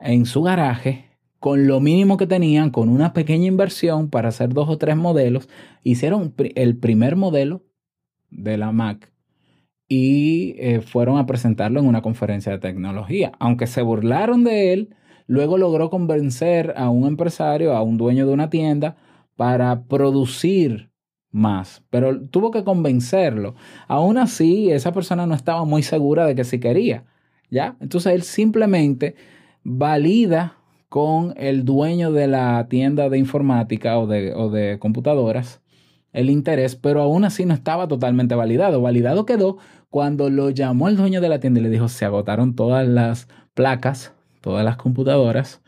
en 0.00 0.26
su 0.26 0.42
garaje, 0.42 1.06
con 1.38 1.66
lo 1.66 1.80
mínimo 1.80 2.16
que 2.16 2.26
tenían, 2.26 2.70
con 2.70 2.88
una 2.88 3.12
pequeña 3.12 3.46
inversión 3.46 4.10
para 4.10 4.28
hacer 4.28 4.50
dos 4.50 4.68
o 4.68 4.78
tres 4.78 4.96
modelos, 4.96 5.48
hicieron 5.82 6.34
el 6.54 6.76
primer 6.76 7.16
modelo 7.16 7.62
de 8.30 8.56
la 8.56 8.72
Mac 8.72 9.12
y 9.88 10.54
eh, 10.58 10.80
fueron 10.80 11.18
a 11.18 11.26
presentarlo 11.26 11.80
en 11.80 11.86
una 11.86 12.02
conferencia 12.02 12.52
de 12.52 12.58
tecnología. 12.58 13.32
Aunque 13.38 13.66
se 13.66 13.82
burlaron 13.82 14.44
de 14.44 14.72
él, 14.72 14.94
luego 15.26 15.58
logró 15.58 15.90
convencer 15.90 16.74
a 16.76 16.90
un 16.90 17.06
empresario, 17.06 17.74
a 17.74 17.82
un 17.82 17.96
dueño 17.96 18.26
de 18.26 18.32
una 18.32 18.50
tienda, 18.50 18.96
para 19.36 19.84
producir 19.84 20.90
más, 21.32 21.82
pero 21.90 22.20
tuvo 22.28 22.50
que 22.50 22.64
convencerlo. 22.64 23.54
Aún 23.88 24.18
así, 24.18 24.70
esa 24.70 24.92
persona 24.92 25.26
no 25.26 25.34
estaba 25.34 25.64
muy 25.64 25.82
segura 25.82 26.26
de 26.26 26.34
que 26.34 26.44
sí 26.44 26.60
quería, 26.60 27.04
¿ya? 27.50 27.76
Entonces 27.80 28.12
él 28.12 28.22
simplemente 28.22 29.16
valida 29.64 30.56
con 30.88 31.34
el 31.36 31.64
dueño 31.64 32.12
de 32.12 32.26
la 32.26 32.66
tienda 32.68 33.08
de 33.08 33.18
informática 33.18 33.98
o 33.98 34.06
de, 34.06 34.34
o 34.34 34.50
de 34.50 34.78
computadoras 34.78 35.60
el 36.12 36.30
interés, 36.30 36.76
pero 36.76 37.02
aún 37.02 37.24
así 37.24 37.44
no 37.44 37.54
estaba 37.54 37.88
totalmente 37.88 38.34
validado. 38.34 38.80
Validado 38.80 39.26
quedó 39.26 39.58
cuando 39.88 40.30
lo 40.30 40.50
llamó 40.50 40.88
el 40.88 40.96
dueño 40.96 41.20
de 41.20 41.28
la 41.28 41.40
tienda 41.40 41.60
y 41.60 41.62
le 41.62 41.70
dijo, 41.70 41.88
se 41.88 42.04
agotaron 42.04 42.54
todas 42.54 42.86
las 42.86 43.28
placas, 43.54 44.12
todas 44.40 44.64
las 44.64 44.76
computadoras, 44.76 45.62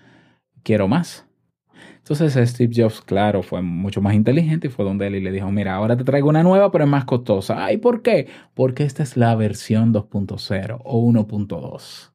quiero 0.63 0.89
más. 0.89 1.27
Entonces 1.99 2.35
Steve 2.51 2.73
Jobs, 2.77 3.01
claro, 3.01 3.43
fue 3.43 3.63
mucho 3.63 4.01
más 4.01 4.15
inteligente 4.15 4.67
y 4.67 4.71
fue 4.71 4.85
donde 4.85 5.07
él 5.07 5.15
y 5.15 5.21
le 5.21 5.31
dijo, 5.31 5.51
mira, 5.53 5.75
ahora 5.75 5.97
te 5.97 6.05
traigo 6.05 6.29
una 6.29 6.43
nueva, 6.43 6.73
pero 6.73 6.85
es 6.85 6.91
más 6.91 7.05
costosa. 7.05 7.65
Ay, 7.65 7.77
¿por 7.77 8.03
qué? 8.03 8.27
Porque 8.55 8.83
esta 8.83 9.05
es 9.05 9.17
la 9.17 9.35
versión 9.37 9.95
2.0 9.95 10.81
o 10.85 11.01
1.2. 11.07 12.12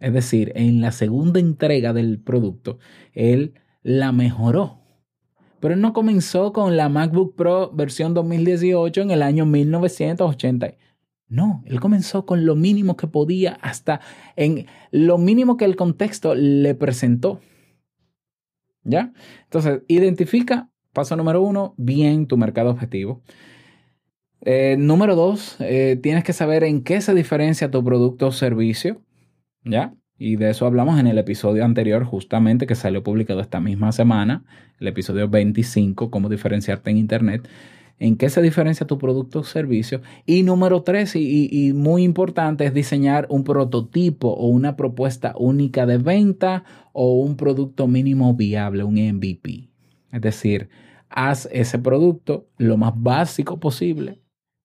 Es 0.00 0.12
decir, 0.12 0.52
en 0.54 0.80
la 0.80 0.92
segunda 0.92 1.40
entrega 1.40 1.92
del 1.92 2.20
producto, 2.20 2.78
él 3.12 3.54
la 3.82 4.12
mejoró. 4.12 4.78
Pero 5.60 5.74
él 5.74 5.80
no 5.80 5.92
comenzó 5.92 6.52
con 6.52 6.76
la 6.76 6.88
MacBook 6.88 7.34
Pro 7.34 7.72
versión 7.72 8.14
2018 8.14 9.02
en 9.02 9.10
el 9.10 9.22
año 9.22 9.44
1980. 9.44 10.74
No, 11.28 11.62
él 11.66 11.80
comenzó 11.80 12.24
con 12.24 12.46
lo 12.46 12.54
mínimo 12.54 12.96
que 12.96 13.06
podía 13.06 13.58
hasta 13.60 14.00
en 14.36 14.66
lo 14.90 15.18
mínimo 15.18 15.56
que 15.56 15.64
el 15.64 15.76
contexto 15.76 16.34
le 16.34 16.74
presentó. 16.74 17.40
¿Ya? 18.84 19.12
Entonces, 19.44 19.82
identifica, 19.88 20.70
paso 20.92 21.16
número 21.16 21.42
uno, 21.42 21.74
bien 21.76 22.26
tu 22.26 22.38
mercado 22.38 22.70
objetivo. 22.70 23.22
Eh, 24.42 24.76
número 24.78 25.16
dos, 25.16 25.56
eh, 25.60 25.98
tienes 26.02 26.24
que 26.24 26.32
saber 26.32 26.64
en 26.64 26.82
qué 26.82 27.00
se 27.00 27.12
diferencia 27.14 27.70
tu 27.70 27.84
producto 27.84 28.28
o 28.28 28.32
servicio. 28.32 29.02
¿Ya? 29.68 29.94
Y 30.18 30.36
de 30.36 30.50
eso 30.50 30.66
hablamos 30.66 30.98
en 30.98 31.06
el 31.06 31.18
episodio 31.18 31.64
anterior, 31.64 32.04
justamente 32.04 32.66
que 32.66 32.74
salió 32.74 33.02
publicado 33.02 33.40
esta 33.40 33.60
misma 33.60 33.92
semana, 33.92 34.44
el 34.80 34.88
episodio 34.88 35.28
25, 35.28 36.10
cómo 36.10 36.28
diferenciarte 36.28 36.90
en 36.90 36.96
Internet 36.96 37.48
en 37.98 38.16
qué 38.16 38.30
se 38.30 38.42
diferencia 38.42 38.86
tu 38.86 38.98
producto 38.98 39.40
o 39.40 39.44
servicio. 39.44 40.00
Y 40.24 40.42
número 40.42 40.82
tres, 40.82 41.16
y, 41.16 41.72
muy 41.74 42.04
importante, 42.04 42.64
es 42.64 42.74
diseñar 42.74 43.26
un 43.28 43.44
prototipo 43.44 44.28
o 44.28 44.46
una 44.48 44.76
propuesta 44.76 45.34
única 45.36 45.86
de 45.86 45.98
venta 45.98 46.64
o 46.92 47.20
un 47.20 47.36
producto 47.36 47.86
mínimo 47.86 48.34
viable, 48.34 48.84
un 48.84 48.94
MVP. 48.94 49.68
Es 50.12 50.20
decir, 50.20 50.68
haz 51.08 51.48
ese 51.52 51.78
producto 51.78 52.48
lo 52.56 52.76
más 52.76 52.92
básico 52.96 53.58
posible, 53.58 54.22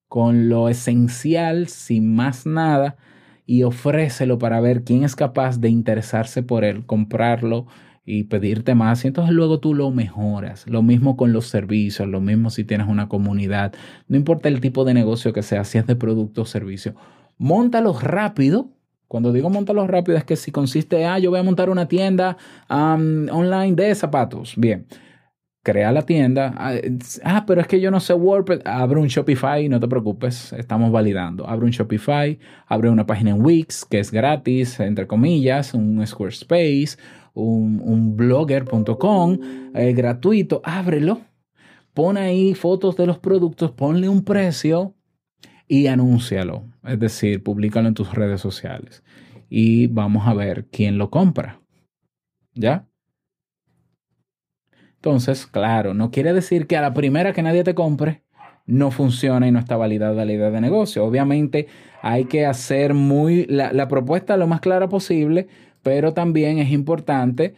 con 0.08 0.50
lo 0.50 0.70
esencial, 0.70 1.68
sin 1.68 2.16
más 2.16 2.46
nada, 2.46 2.98
y 3.46 3.64
ofrécelo 3.64 4.38
para 4.38 4.60
ver 4.62 4.84
quién 4.84 5.04
es 5.04 5.16
capaz 5.16 5.60
de 5.60 5.70
interesarse 5.70 6.44
por 6.44 6.64
él, 6.64 6.86
comprarlo 6.86 7.68
y 8.06 8.26
pedirte 8.26 8.76
más. 8.76 9.04
Y 9.04 9.08
entonces 9.08 9.34
luego 9.34 9.60
tú 9.60 9.74
lo 9.74 9.92
mejoras. 9.92 10.68
Lo 10.68 10.82
mismo 10.82 11.18
con 11.18 11.34
los 11.34 11.48
servicios, 11.48 12.08
lo 12.08 12.22
mismo 12.22 12.50
si 12.50 12.64
tienes 12.64 12.88
una 12.88 13.08
comunidad, 13.08 13.74
no 14.08 14.18
importa 14.18 14.50
el 14.50 14.62
tipo 14.62 14.86
de 14.86 14.94
negocio 14.94 15.34
que 15.34 15.44
sea, 15.44 15.64
si 15.64 15.78
es 15.78 15.88
de 15.88 15.96
producto 15.96 16.44
o 16.44 16.46
servicio, 16.46 16.96
montalo 17.38 17.98
rápido. 18.00 18.70
Cuando 19.08 19.32
digo 19.32 19.50
montalo 19.50 19.86
rápido 19.86 20.18
es 20.18 20.24
que 20.24 20.36
si 20.36 20.52
consiste, 20.52 21.06
ah, 21.06 21.20
yo 21.20 21.30
voy 21.30 21.40
a 21.40 21.44
montar 21.44 21.70
una 21.70 21.88
tienda 21.88 22.38
online 22.68 23.76
de 23.76 23.94
zapatos, 23.94 24.56
bien, 24.58 24.88
crea 25.64 25.92
la 25.92 26.04
tienda. 26.06 26.54
Ah, 26.58 26.76
ah, 27.24 27.46
pero 27.48 27.62
es 27.62 27.68
que 27.68 27.82
yo 27.82 27.90
no 27.90 28.00
sé 28.00 28.14
WordPress. 28.14 28.62
Abre 28.66 29.00
un 29.00 29.08
Shopify, 29.08 29.68
no 29.70 29.80
te 29.80 29.88
preocupes, 29.88 30.54
estamos 30.54 30.92
validando. 30.92 31.48
Abre 31.48 31.66
un 31.66 31.72
Shopify, 31.72 32.38
abre 32.68 32.90
una 32.90 33.06
página 33.06 33.32
en 33.32 33.42
Wix 33.42 33.86
que 33.86 34.00
es 34.00 34.12
gratis, 34.12 34.80
entre 34.80 35.08
comillas, 35.08 35.74
un 35.74 36.06
Squarespace 36.06 36.98
un, 37.34 38.16
blogger.com 38.16 39.40
eh, 39.74 39.94
gratuito, 39.94 40.62
ábrelo, 40.64 41.22
pon 41.94 42.18
ahí 42.18 42.54
fotos 42.54 42.96
de 42.96 43.06
los 43.06 43.20
productos, 43.20 43.72
ponle 43.72 44.10
un 44.10 44.24
precio 44.24 44.96
y 45.68 45.88
anúncialo. 45.88 46.66
Es 46.84 47.00
decir, 47.00 47.44
públicalo 47.44 47.88
en 47.88 47.94
tus 47.94 48.14
redes 48.14 48.42
sociales. 48.42 49.04
Y 49.50 49.88
vamos 49.88 50.28
a 50.28 50.34
ver 50.34 50.68
quién 50.72 50.98
lo 50.98 51.10
compra. 51.10 51.62
¿Ya? 52.54 52.88
Entonces, 55.04 55.46
claro, 55.46 55.94
no 55.94 56.12
quiere 56.12 56.34
decir 56.34 56.66
que 56.66 56.78
a 56.78 56.82
la 56.82 56.94
primera 56.94 57.34
que 57.34 57.44
nadie 57.44 57.64
te 57.64 57.76
compre, 57.76 58.24
no 58.66 58.92
funciona 58.92 59.48
y 59.48 59.52
no 59.52 59.60
está 59.60 59.76
validada 59.76 60.24
la 60.24 60.32
idea 60.32 60.50
de 60.50 60.62
negocio. 60.62 61.04
Obviamente 61.04 61.68
hay 62.02 62.26
que 62.26 62.46
hacer 62.46 62.94
muy 62.94 63.46
la, 63.48 63.74
la 63.74 63.90
propuesta 63.90 64.38
lo 64.38 64.48
más 64.48 64.62
clara 64.62 64.88
posible 64.88 65.48
pero 65.84 66.14
también 66.14 66.58
es 66.58 66.72
importante 66.72 67.54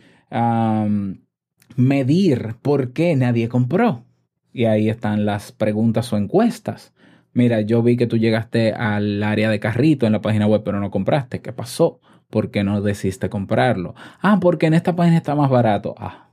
medir 1.78 2.56
por 2.62 2.92
qué 2.92 3.16
nadie 3.16 3.48
compró. 3.48 4.04
Y 4.52 4.66
ahí 4.66 4.90
están 4.90 5.26
las 5.26 5.52
preguntas 5.52 6.12
o 6.12 6.18
encuestas. 6.18 6.94
Mira, 7.34 7.62
yo 7.62 7.84
vi 7.84 7.96
que 7.98 8.08
tú 8.08 8.18
llegaste 8.18 8.74
al 8.74 9.22
área 9.22 9.50
de 9.50 9.60
carrito 9.60 10.06
en 10.06 10.14
la 10.14 10.22
página 10.22 10.48
web, 10.48 10.64
pero 10.64 10.80
no 10.80 10.92
compraste. 10.92 11.42
¿Qué 11.42 11.54
pasó? 11.54 12.00
¿Por 12.30 12.52
qué 12.52 12.64
no 12.64 12.82
decidiste 12.82 13.30
comprarlo? 13.30 13.94
Ah, 14.22 14.40
porque 14.42 14.66
en 14.66 14.74
esta 14.74 14.96
página 14.96 15.18
está 15.18 15.36
más 15.36 15.50
barato. 15.50 15.94
Ah, 15.98 16.25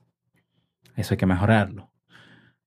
eso 0.96 1.14
hay 1.14 1.18
que 1.18 1.26
mejorarlo. 1.26 1.90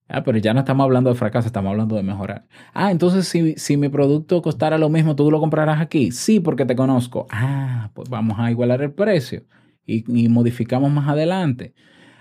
Ah, 0.08 0.24
pero 0.24 0.38
ya 0.38 0.53
no 0.53 0.60
estamos 0.60 0.84
hablando 0.84 1.10
de 1.10 1.15
fracaso, 1.15 1.48
estamos 1.48 1.72
hablando 1.72 1.96
de 1.96 2.03
mejorar. 2.03 2.46
Ah, 2.74 2.91
entonces 2.91 3.27
si, 3.27 3.55
si 3.55 3.75
mi 3.75 3.89
producto 3.89 4.41
costara 4.41 4.77
lo 4.77 4.89
mismo, 4.89 5.15
¿tú 5.15 5.32
lo 5.32 5.39
comprarás 5.39 5.82
aquí? 5.82 6.12
Sí, 6.12 6.39
porque 6.39 6.65
te 6.65 6.75
conozco. 6.75 7.25
Ah, 7.32 7.89
pues 7.94 8.10
vamos 8.10 8.38
a 8.39 8.51
igualar 8.51 8.84
el 8.84 8.94
precio 8.94 9.46
y, 9.86 10.29
modificamos 10.29 10.91
más 10.91 11.08
adelante. 11.08 11.74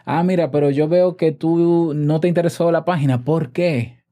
Ah, 0.05 0.23
mira, 0.23 0.51
pero 0.51 0.71
yo 0.71 0.89
veo 0.89 1.17
que 1.17 1.33
tú 1.33 1.93
no 1.95 2.21
te 2.21 2.29
interesó 2.29 2.71
la 2.71 2.85
página. 2.85 3.25
¿Por 3.25 3.53
qué? 3.53 4.05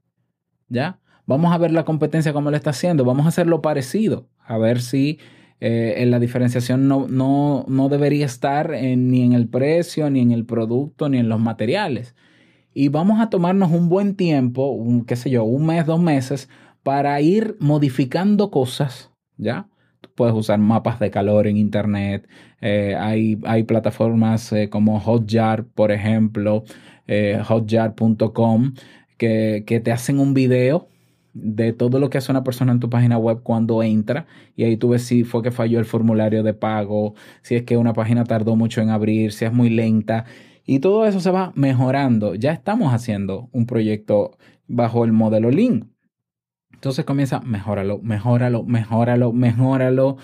¿Ya? 0.69 1.01
Vamos 1.27 1.53
a 1.53 1.59
ver 1.59 1.71
la 1.71 1.85
competencia 1.85 2.33
cómo 2.33 2.51
lo 2.51 2.57
está 2.57 2.71
haciendo. 2.71 3.05
Vamos 3.05 3.27
a 3.27 3.29
hacerlo 3.31 3.63
parecido. 3.63 4.29
A 4.45 4.59
ver 4.59 4.81
si 4.81 5.19
eh, 5.65 6.05
la 6.07 6.19
diferenciación 6.19 6.89
no, 6.89 7.07
no, 7.09 7.65
no 7.69 7.89
debería 7.89 8.27
estar 8.27 8.71
ni 8.71 9.23
en 9.23 9.33
el 9.33 9.49
precio, 9.49 10.11
ni 10.11 10.21
en 10.21 10.33
el 10.33 10.45
producto, 10.45 11.09
ni 11.09 11.19
en 11.19 11.29
los 11.29 11.41
materiales 11.41 12.15
y 12.75 12.89
vamos 12.89 13.21
a 13.21 13.31
tomarnos 13.31 13.71
un 13.71 13.89
buen 13.89 14.17
tiempo, 14.17 14.71
un, 14.71 15.05
qué 15.05 15.17
sé 15.17 15.31
yo, 15.31 15.45
un 15.45 15.67
mes, 15.67 15.87
dos 15.87 16.01
meses, 16.01 16.49
para 16.83 17.21
ir 17.21 17.57
modificando 17.61 18.51
cosas, 18.51 19.11
¿ya? 19.37 19.69
Tú 20.01 20.11
puedes 20.15 20.35
usar 20.35 20.59
mapas 20.59 20.99
de 20.99 21.11
calor 21.11 21.47
en 21.47 21.57
Internet, 21.57 22.29
eh, 22.61 22.97
hay, 22.99 23.39
hay, 23.45 23.65
plataformas 23.65 24.53
eh, 24.53 24.69
como 24.69 24.99
Hotjar, 25.01 25.65
por 25.65 25.93
ejemplo, 25.93 26.65
eh, 27.07 27.41
hotjar.com, 27.45 28.75
que, 29.19 29.65
que 29.67 29.81
te 29.81 29.93
hacen 29.93 30.19
un 30.19 30.35
video 30.35 30.89
de 31.35 31.73
todo 31.73 31.99
lo 31.99 32.11
que 32.11 32.19
hace 32.19 32.31
una 32.31 32.45
persona 32.45 32.73
en 32.73 32.81
tu 32.81 32.91
página 32.91 33.19
web 33.19 33.41
cuando 33.43 33.83
entra 33.83 34.27
y 34.55 34.65
ahí 34.65 34.77
tú 34.77 34.91
ves 34.91 35.03
si 35.05 35.25
fue 35.25 35.43
que 35.43 35.51
falló 35.51 35.79
el 35.79 35.85
formulario 35.85 36.43
de 36.43 36.55
pago, 36.55 37.15
si 37.43 37.57
es 37.57 37.63
que 37.63 37.77
una 37.77 37.95
página 37.95 38.25
tardó 38.25 38.57
mucho 38.57 38.81
en 38.81 38.91
abrir, 38.91 39.33
si 39.33 39.45
es 39.45 39.53
muy 39.53 39.71
lenta 39.71 40.25
y 40.65 40.81
todo 40.81 41.07
eso 41.07 41.21
se 41.21 41.31
va 41.31 41.53
mejorando. 41.55 42.35
Ya 42.35 42.53
estamos 42.53 42.95
haciendo 42.95 43.49
un 43.53 43.67
proyecto 43.67 44.37
bajo 44.67 45.05
el 45.05 45.13
modelo 45.13 45.51
Lean. 45.51 45.91
Entonces 46.73 47.05
comienza, 47.05 47.41
mejóralo, 47.41 48.01
mejóralo, 48.03 48.65
mejóralo, 48.65 49.33
mejóralo. 49.33 50.17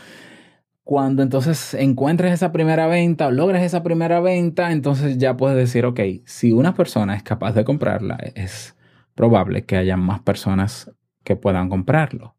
Cuando 0.83 1.23
entonces 1.23 1.75
encuentres 1.75 2.33
esa 2.33 2.51
primera 2.51 2.87
venta 2.87 3.27
o 3.27 3.31
logres 3.31 3.63
esa 3.63 3.83
primera 3.83 4.21
venta, 4.21 4.73
entonces 4.73 5.19
ya 5.19 5.37
puedes 5.37 5.57
decir, 5.57 5.85
ok, 5.85 6.01
si 6.25 6.53
una 6.53 6.75
persona 6.75 7.15
es 7.15 7.23
capaz 7.23 7.53
de 7.53 7.65
comprarla, 7.65 8.17
es 8.35 8.75
probable 9.15 9.65
que 9.65 9.77
haya 9.77 9.97
más 9.97 10.21
personas 10.21 10.91
que 11.29 11.37
puedan 11.37 11.69
comprarlo. 11.69 12.37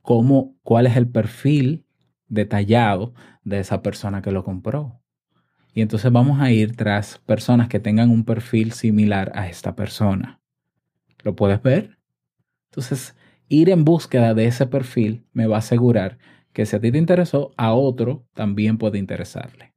¿Cómo, 0.00 0.56
¿Cuál 0.62 0.86
es 0.86 0.96
el 0.96 1.06
perfil 1.06 1.84
detallado 2.28 3.12
de 3.44 3.60
esa 3.60 3.82
persona 3.82 4.22
que 4.22 4.32
lo 4.32 4.42
compró? 4.42 5.02
Y 5.74 5.82
entonces 5.82 6.10
vamos 6.10 6.40
a 6.40 6.50
ir 6.50 6.76
tras 6.76 7.18
personas 7.18 7.68
que 7.68 7.78
tengan 7.78 8.08
un 8.08 8.24
perfil 8.24 8.72
similar 8.72 9.32
a 9.34 9.48
esta 9.48 9.76
persona. 9.76 10.40
¿Lo 11.24 11.36
puedes 11.36 11.62
ver? 11.62 11.98
Entonces, 12.70 13.14
ir 13.50 13.68
en 13.68 13.84
búsqueda 13.84 14.32
de 14.32 14.46
ese 14.46 14.66
perfil 14.66 15.26
me 15.34 15.46
va 15.46 15.56
a 15.56 15.58
asegurar 15.58 16.16
que 16.54 16.64
si 16.64 16.74
a 16.74 16.80
ti 16.80 16.90
te 16.90 16.96
interesó, 16.96 17.52
a 17.58 17.74
otro 17.74 18.24
también 18.32 18.78
puede 18.78 18.96
interesarle. 18.96 19.74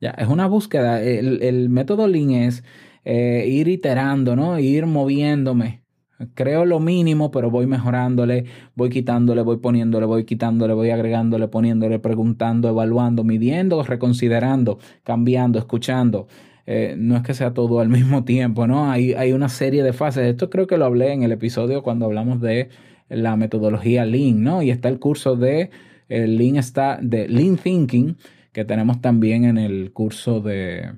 Ya, 0.00 0.12
es 0.12 0.28
una 0.28 0.46
búsqueda. 0.46 1.02
El, 1.02 1.68
método 1.68 2.08
Lean 2.08 2.30
es 2.30 2.64
eh, 3.04 3.44
ir 3.46 3.68
iterando, 3.68 4.36
¿no? 4.36 4.58
Ir 4.58 4.86
moviéndome 4.86 5.83
Creo 6.34 6.64
lo 6.64 6.78
mínimo, 6.78 7.30
pero 7.30 7.50
voy 7.50 7.66
mejorándole, 7.66 8.44
voy 8.76 8.88
quitándole, 8.88 9.42
voy 9.42 9.56
poniéndole, 9.56 10.06
voy 10.06 10.24
quitándole, 10.24 10.72
voy 10.72 10.90
agregándole, 10.90 11.48
poniéndole, 11.48 11.98
preguntando, 11.98 12.68
evaluando, 12.68 13.24
midiendo, 13.24 13.82
reconsiderando, 13.82 14.78
cambiando, 15.02 15.58
escuchando. 15.58 16.28
Eh, 16.66 16.94
no 16.96 17.16
es 17.16 17.22
que 17.22 17.34
sea 17.34 17.52
todo 17.52 17.80
al 17.80 17.88
mismo 17.90 18.24
tiempo, 18.24 18.66
¿no? 18.66 18.90
Hay, 18.90 19.12
hay 19.14 19.32
una 19.32 19.48
serie 19.48 19.82
de 19.82 19.92
fases. 19.92 20.26
Esto 20.26 20.50
creo 20.50 20.66
que 20.66 20.78
lo 20.78 20.84
hablé 20.84 21.12
en 21.12 21.24
el 21.24 21.32
episodio 21.32 21.82
cuando 21.82 22.06
hablamos 22.06 22.40
de 22.40 22.68
la 23.08 23.36
metodología 23.36 24.06
Lean, 24.06 24.42
¿no? 24.42 24.62
Y 24.62 24.70
está 24.70 24.88
el 24.88 25.00
curso 25.00 25.36
de 25.36 25.70
Lean, 26.08 26.56
está, 26.56 26.98
de 27.02 27.28
Lean 27.28 27.56
Thinking, 27.56 28.16
que 28.52 28.64
tenemos 28.64 29.00
también 29.00 29.44
en 29.44 29.58
el 29.58 29.92
curso 29.92 30.40
de, 30.40 30.92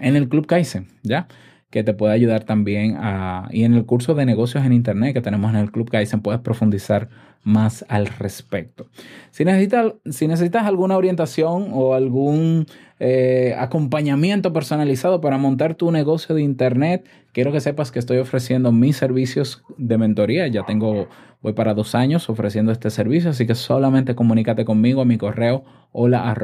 en 0.00 0.16
el 0.16 0.28
Club 0.28 0.46
Kaizen, 0.46 0.86
¿ya? 1.02 1.28
Que 1.76 1.84
te 1.84 1.92
puede 1.92 2.14
ayudar 2.14 2.44
también 2.44 2.96
a... 2.96 3.48
Y 3.50 3.64
en 3.64 3.74
el 3.74 3.84
curso 3.84 4.14
de 4.14 4.24
negocios 4.24 4.64
en 4.64 4.72
Internet 4.72 5.12
que 5.12 5.20
tenemos 5.20 5.50
en 5.50 5.56
el 5.56 5.70
Club 5.70 5.90
Kaizen 5.90 6.22
puedes 6.22 6.40
profundizar 6.40 7.10
más 7.46 7.84
al 7.88 8.08
respecto. 8.08 8.88
Si 9.30 9.44
necesitas, 9.44 9.94
si 10.10 10.26
necesitas 10.26 10.64
alguna 10.64 10.96
orientación 10.96 11.68
o 11.72 11.94
algún 11.94 12.66
eh, 12.98 13.54
acompañamiento 13.56 14.52
personalizado 14.52 15.20
para 15.20 15.38
montar 15.38 15.76
tu 15.76 15.92
negocio 15.92 16.34
de 16.34 16.42
Internet, 16.42 17.06
quiero 17.32 17.52
que 17.52 17.60
sepas 17.60 17.92
que 17.92 18.00
estoy 18.00 18.18
ofreciendo 18.18 18.72
mis 18.72 18.96
servicios 18.96 19.62
de 19.78 19.96
mentoría. 19.96 20.48
Ya 20.48 20.64
tengo, 20.64 21.06
voy 21.40 21.52
para 21.52 21.72
dos 21.72 21.94
años 21.94 22.28
ofreciendo 22.28 22.72
este 22.72 22.90
servicio, 22.90 23.30
así 23.30 23.46
que 23.46 23.54
solamente 23.54 24.16
comunícate 24.16 24.64
conmigo 24.64 25.02
a 25.02 25.04
mi 25.04 25.16
correo 25.16 25.64
hola 25.92 26.34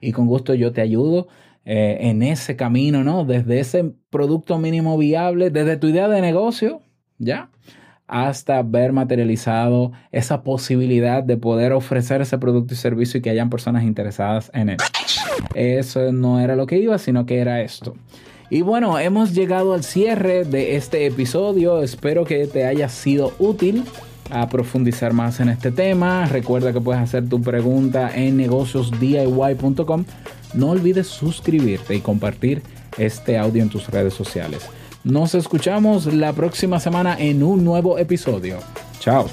y 0.00 0.12
con 0.12 0.26
gusto 0.26 0.54
yo 0.54 0.72
te 0.72 0.80
ayudo 0.80 1.28
eh, 1.66 1.98
en 2.00 2.22
ese 2.22 2.56
camino, 2.56 3.04
¿no? 3.04 3.26
Desde 3.26 3.60
ese 3.60 3.92
producto 4.08 4.58
mínimo 4.58 4.96
viable, 4.96 5.50
desde 5.50 5.76
tu 5.76 5.88
idea 5.88 6.08
de 6.08 6.22
negocio, 6.22 6.80
¿ya? 7.18 7.50
Hasta 8.08 8.62
ver 8.62 8.92
materializado 8.92 9.92
esa 10.12 10.42
posibilidad 10.42 11.22
de 11.22 11.36
poder 11.36 11.72
ofrecer 11.72 12.20
ese 12.20 12.38
producto 12.38 12.74
y 12.74 12.76
servicio 12.76 13.18
y 13.18 13.22
que 13.22 13.30
hayan 13.30 13.50
personas 13.50 13.84
interesadas 13.84 14.50
en 14.54 14.70
él. 14.70 14.76
Eso 15.54 16.12
no 16.12 16.40
era 16.40 16.56
lo 16.56 16.66
que 16.66 16.78
iba, 16.78 16.98
sino 16.98 17.26
que 17.26 17.38
era 17.38 17.60
esto. 17.60 17.94
Y 18.48 18.62
bueno, 18.62 18.98
hemos 18.98 19.34
llegado 19.34 19.74
al 19.74 19.82
cierre 19.82 20.44
de 20.44 20.76
este 20.76 21.06
episodio. 21.06 21.82
Espero 21.82 22.24
que 22.24 22.46
te 22.46 22.64
haya 22.64 22.88
sido 22.88 23.32
útil 23.40 23.84
a 24.30 24.48
profundizar 24.48 25.12
más 25.12 25.40
en 25.40 25.48
este 25.48 25.72
tema. 25.72 26.26
Recuerda 26.26 26.72
que 26.72 26.80
puedes 26.80 27.02
hacer 27.02 27.28
tu 27.28 27.42
pregunta 27.42 28.10
en 28.14 28.36
negociosdiy.com 28.36 30.04
no 30.56 30.70
olvides 30.70 31.06
suscribirte 31.06 31.94
y 31.94 32.00
compartir 32.00 32.62
este 32.96 33.36
audio 33.36 33.62
en 33.62 33.68
tus 33.68 33.88
redes 33.88 34.14
sociales. 34.14 34.68
Nos 35.06 35.36
escuchamos 35.36 36.12
la 36.12 36.32
próxima 36.32 36.80
semana 36.80 37.16
en 37.16 37.44
un 37.44 37.64
nuevo 37.64 37.96
episodio. 37.96 38.58
Chao. 38.98 39.28